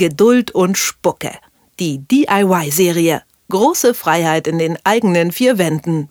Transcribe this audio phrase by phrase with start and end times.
[0.00, 1.30] Geduld und Spucke.
[1.78, 3.20] Die DIY-Serie.
[3.50, 6.08] Große Freiheit in den eigenen vier Wänden.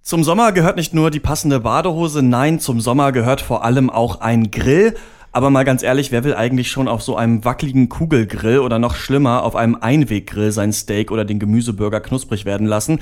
[0.00, 4.22] Zum Sommer gehört nicht nur die passende Badehose, nein, zum Sommer gehört vor allem auch
[4.22, 4.96] ein Grill.
[5.30, 8.94] Aber mal ganz ehrlich, wer will eigentlich schon auf so einem wackeligen Kugelgrill oder noch
[8.94, 13.00] schlimmer auf einem Einweggrill sein Steak oder den Gemüseburger knusprig werden lassen?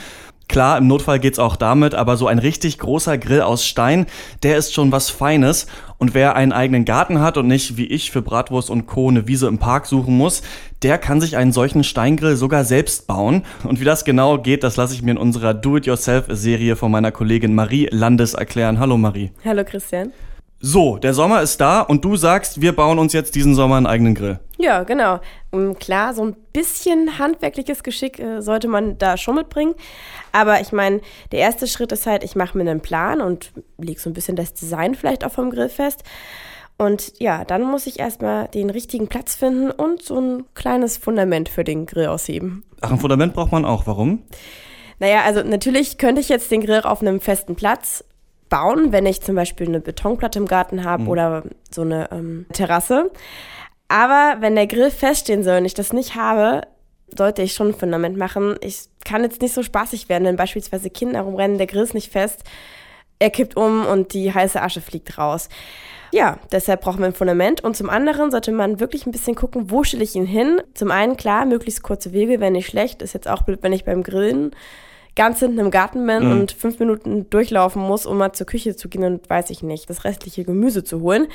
[0.48, 4.06] Klar, im Notfall geht's auch damit, aber so ein richtig großer Grill aus Stein,
[4.42, 5.66] der ist schon was Feines.
[5.96, 9.08] Und wer einen eigenen Garten hat und nicht wie ich für Bratwurst und Co.
[9.08, 10.42] eine Wiese im Park suchen muss,
[10.82, 13.44] der kann sich einen solchen Steingrill sogar selbst bauen.
[13.64, 17.54] Und wie das genau geht, das lasse ich mir in unserer Do-it-yourself-Serie von meiner Kollegin
[17.54, 18.78] Marie Landes erklären.
[18.78, 19.30] Hallo Marie.
[19.44, 20.12] Hallo Christian.
[20.60, 23.86] So, der Sommer ist da und du sagst, wir bauen uns jetzt diesen Sommer einen
[23.86, 24.40] eigenen Grill.
[24.64, 25.20] Ja, genau.
[25.78, 29.74] Klar, so ein bisschen handwerkliches Geschick äh, sollte man da schon mitbringen.
[30.32, 34.00] Aber ich meine, der erste Schritt ist halt, ich mache mir einen Plan und lege
[34.00, 36.02] so ein bisschen das Design vielleicht auch vom Grill fest.
[36.78, 41.50] Und ja, dann muss ich erstmal den richtigen Platz finden und so ein kleines Fundament
[41.50, 42.64] für den Grill ausheben.
[42.80, 43.86] Ach, ein Fundament braucht man auch.
[43.86, 44.22] Warum?
[44.98, 48.02] Naja, also natürlich könnte ich jetzt den Grill auf einem festen Platz
[48.48, 51.08] bauen, wenn ich zum Beispiel eine Betonplatte im Garten habe mhm.
[51.08, 53.10] oder so eine ähm, Terrasse.
[53.88, 56.62] Aber wenn der Grill feststehen soll und ich das nicht habe,
[57.16, 58.56] sollte ich schon ein Fundament machen.
[58.60, 62.10] Ich kann jetzt nicht so spaßig werden, wenn beispielsweise Kinder rumrennen, der Grill ist nicht
[62.10, 62.44] fest,
[63.18, 65.48] er kippt um und die heiße Asche fliegt raus.
[66.12, 67.62] Ja, deshalb brauchen wir ein Fundament.
[67.62, 70.62] Und zum anderen sollte man wirklich ein bisschen gucken, wo stelle ich ihn hin.
[70.74, 73.02] Zum einen, klar, möglichst kurze Wege wäre nicht schlecht.
[73.02, 74.54] Ist jetzt auch blöd, wenn ich beim Grillen
[75.16, 76.32] ganz hinten im Garten bin mhm.
[76.32, 79.88] und fünf Minuten durchlaufen muss, um mal zur Küche zu gehen und weiß ich nicht,
[79.88, 81.26] das restliche Gemüse zu holen.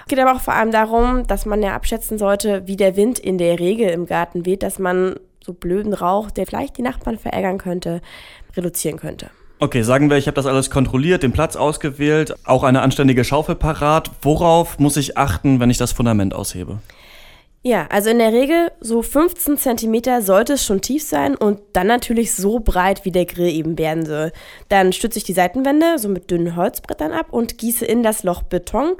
[0.00, 3.18] Es geht aber auch vor allem darum, dass man ja abschätzen sollte, wie der Wind
[3.18, 7.18] in der Regel im Garten weht, dass man so blöden Rauch, der vielleicht die Nachbarn
[7.18, 8.00] verärgern könnte,
[8.56, 9.30] reduzieren könnte.
[9.62, 13.54] Okay, sagen wir, ich habe das alles kontrolliert, den Platz ausgewählt, auch eine anständige Schaufel
[13.54, 14.10] parat.
[14.22, 16.78] Worauf muss ich achten, wenn ich das Fundament aushebe?
[17.62, 21.88] Ja, also in der Regel so 15 Zentimeter sollte es schon tief sein und dann
[21.88, 24.32] natürlich so breit, wie der Grill eben werden soll.
[24.70, 28.42] Dann stütze ich die Seitenwände so mit dünnen Holzbrettern ab und gieße in das Loch
[28.44, 28.94] Beton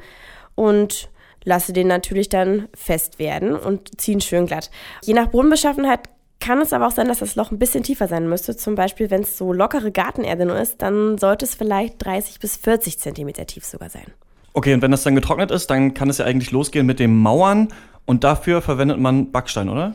[0.57, 1.09] und
[1.43, 4.71] lasse den natürlich dann fest werden und ziehe ihn schön glatt.
[5.05, 6.01] Je nach Bodenbeschaffenheit
[6.39, 8.57] kann es aber auch sein, dass das Loch ein bisschen tiefer sein müsste.
[8.57, 12.57] Zum Beispiel, wenn es so lockere Gartenerde nur ist, dann sollte es vielleicht 30 bis
[12.57, 14.07] 40 Zentimeter tief sogar sein.
[14.53, 17.17] Okay, und wenn das dann getrocknet ist, dann kann es ja eigentlich losgehen mit dem
[17.17, 17.69] Mauern.
[18.07, 19.95] Und dafür verwendet man Backstein, oder?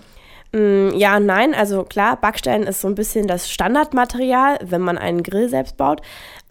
[0.55, 5.21] Mm, ja, nein, also klar, Backstein ist so ein bisschen das Standardmaterial, wenn man einen
[5.21, 6.01] Grill selbst baut.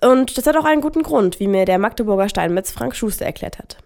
[0.02, 3.58] Und das hat auch einen guten Grund, wie mir der Magdeburger Steinmetz Frank Schuster erklärt
[3.58, 3.78] hat.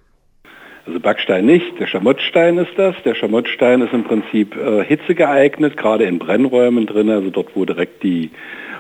[0.87, 2.97] Also Backstein nicht, der Schamottstein ist das.
[3.05, 7.67] Der Schamottstein ist im Prinzip äh, Hitze geeignet, gerade in Brennräumen drin, also dort, wo
[7.67, 8.31] direkt die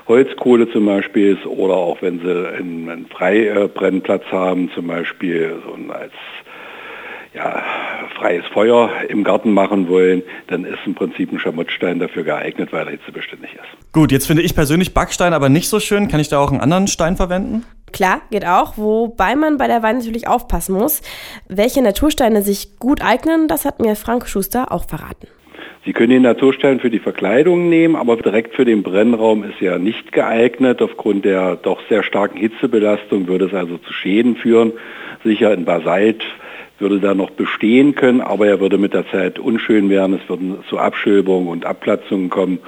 [0.08, 5.92] Holzkohle zum Beispiel ist oder auch wenn sie einen, einen Freibrennplatz haben, zum Beispiel so
[5.92, 6.12] als
[7.34, 7.62] ja,
[8.18, 12.86] freies Feuer im Garten machen wollen, dann ist im Prinzip ein Schamottstein dafür geeignet, weil
[12.86, 13.92] er hitzebeständig ist.
[13.92, 16.08] Gut, jetzt finde ich persönlich Backstein aber nicht so schön.
[16.08, 17.64] Kann ich da auch einen anderen Stein verwenden?
[17.92, 21.00] Klar, geht auch, wobei man bei der Wahl natürlich aufpassen muss.
[21.48, 25.28] Welche Natursteine sich gut eignen, das hat mir Frank Schuster auch verraten.
[25.84, 29.78] Sie können den Naturstein für die Verkleidung nehmen, aber direkt für den Brennraum ist er
[29.78, 30.82] nicht geeignet.
[30.82, 34.72] Aufgrund der doch sehr starken Hitzebelastung würde es also zu Schäden führen.
[35.24, 36.22] Sicher in Basalt
[36.78, 40.18] würde da noch bestehen können, aber er würde mit der Zeit unschön werden.
[40.22, 42.58] Es würden zu Abschilbungen und Abplatzungen kommen.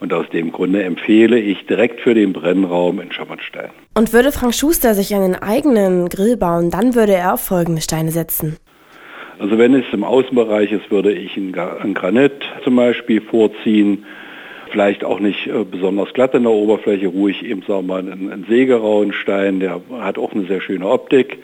[0.00, 3.70] Und aus dem Grunde empfehle ich direkt für den Brennraum in Schammernstein.
[3.94, 8.10] Und würde Frank Schuster sich einen eigenen Grill bauen, dann würde er auf folgende Steine
[8.10, 8.56] setzen.
[9.38, 12.32] Also wenn es im Außenbereich ist, würde ich einen Granit
[12.62, 14.04] zum Beispiel vorziehen.
[14.70, 18.32] Vielleicht auch nicht äh, besonders glatt in der Oberfläche, ruhig eben sagen wir mal einen,
[18.32, 21.38] einen sägerauen Stein, der hat auch eine sehr schöne Optik.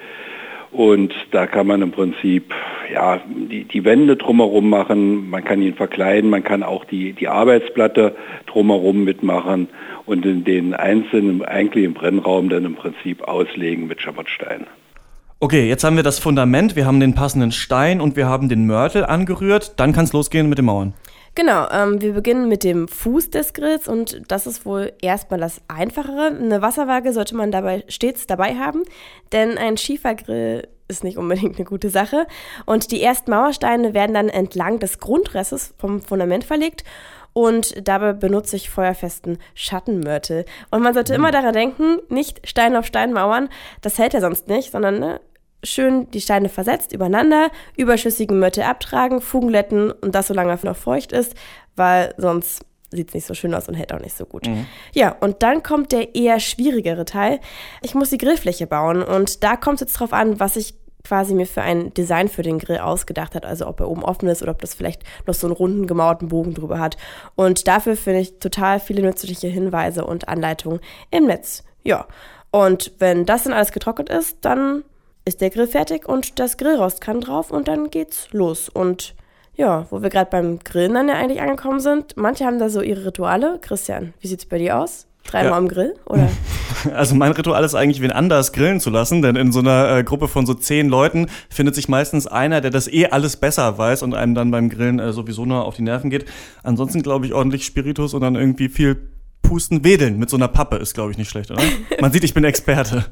[0.73, 2.55] Und da kann man im Prinzip
[2.93, 7.29] ja, die, die Wände drumherum machen, man kann ihn verkleiden, man kann auch die, die
[7.29, 8.15] Arbeitsplatte
[8.47, 9.69] drumherum mitmachen
[10.07, 14.67] und in den einzelnen eigentlichen Brennraum dann im Prinzip auslegen mit Schabertstein.
[15.41, 18.67] Okay, jetzt haben wir das Fundament, wir haben den passenden Stein und wir haben den
[18.67, 19.81] Mörtel angerührt.
[19.81, 20.95] Dann kann es losgehen mit den Mauern.
[21.41, 25.63] Genau, ähm, wir beginnen mit dem Fuß des Grills und das ist wohl erstmal das
[25.69, 26.27] Einfachere.
[26.27, 28.83] Eine Wasserwaage sollte man dabei stets dabei haben,
[29.33, 32.27] denn ein Schiefergrill ist nicht unbedingt eine gute Sache.
[32.67, 36.85] Und die ersten Mauersteine werden dann entlang des Grundrisses vom Fundament verlegt
[37.33, 40.45] und dabei benutze ich feuerfesten Schattenmörtel.
[40.71, 41.33] Und man sollte immer mhm.
[41.33, 43.49] daran denken, nicht Stein auf Stein mauern,
[43.81, 45.21] das hält ja sonst nicht, sondern ne,
[45.63, 51.13] schön die Steine versetzt übereinander, überschüssigen Mörtel abtragen, Fugenletten und das solange er noch feucht
[51.13, 51.35] ist,
[51.77, 54.47] weil sonst sieht es nicht so schön aus und hält auch nicht so gut.
[54.47, 54.67] Mhm.
[54.95, 57.41] Ja, und dann kommt der eher schwierigere Teil.
[57.83, 60.75] Ich muss die Grillfläche bauen und da kommt es jetzt drauf an, was ich
[61.05, 63.47] quasi mir für ein Design für den Grill ausgedacht hat.
[63.47, 66.29] Also ob er oben offen ist oder ob das vielleicht noch so einen runden gemauerten
[66.29, 66.97] Bogen drüber hat.
[67.37, 70.81] Und dafür finde ich total viele nützliche Hinweise und Anleitungen
[71.11, 71.65] im Netz.
[71.85, 72.07] Ja.
[72.51, 74.83] Und wenn das dann alles getrocknet ist, dann
[75.25, 78.69] ist der Grill fertig und das Grillrost kann drauf und dann geht's los.
[78.69, 79.15] Und
[79.55, 82.81] ja, wo wir gerade beim Grillen dann ja eigentlich angekommen sind, manche haben da so
[82.81, 83.59] ihre Rituale.
[83.61, 85.07] Christian, wie sieht's bei dir aus?
[85.25, 85.59] Dreimal ja.
[85.59, 86.29] am Grill, oder?
[86.95, 90.03] Also mein Ritual ist eigentlich, wen anders grillen zu lassen, denn in so einer äh,
[90.03, 94.03] Gruppe von so zehn Leuten findet sich meistens einer, der das eh alles besser weiß
[94.03, 96.25] und einem dann beim Grillen äh, sowieso nur auf die Nerven geht.
[96.63, 99.10] Ansonsten glaube ich ordentlich Spiritus und dann irgendwie viel
[99.51, 101.61] pusten, wedeln mit so einer Pappe ist, glaube ich, nicht schlecht, oder?
[102.01, 103.07] Man sieht, ich bin Experte.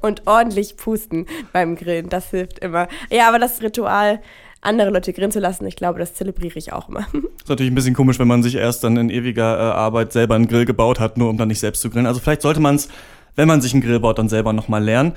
[0.00, 2.88] und ordentlich pusten beim Grillen, das hilft immer.
[3.10, 4.22] Ja, aber das Ritual
[4.62, 5.66] andere Leute grillen zu lassen.
[5.66, 7.00] Ich glaube, das zelebriere ich auch immer.
[7.12, 10.36] Ist natürlich ein bisschen komisch, wenn man sich erst dann in ewiger äh, Arbeit selber
[10.36, 12.06] einen Grill gebaut hat, nur um dann nicht selbst zu grillen.
[12.06, 12.88] Also vielleicht sollte man es
[13.36, 15.12] wenn man sich einen Grill baut, dann selber nochmal lernen.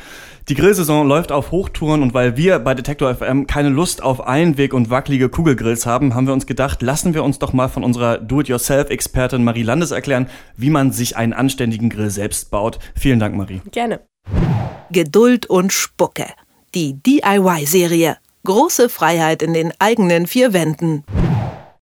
[0.49, 4.73] Die Grillsaison läuft auf Hochtouren und weil wir bei Detektor FM keine Lust auf Einweg
[4.73, 8.17] und wackelige Kugelgrills haben, haben wir uns gedacht, lassen wir uns doch mal von unserer
[8.17, 12.79] Do-it-yourself-Expertin Marie Landes erklären, wie man sich einen anständigen Grill selbst baut.
[12.95, 13.61] Vielen Dank, Marie.
[13.71, 14.01] Gerne.
[14.91, 16.25] Geduld und Spucke.
[16.73, 18.17] Die DIY-Serie
[18.47, 21.03] Große Freiheit in den eigenen vier Wänden.